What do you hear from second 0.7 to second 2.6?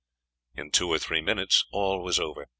two or three minutes all was over.